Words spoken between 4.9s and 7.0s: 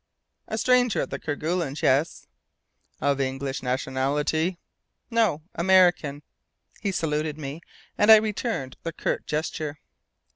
"No. American." He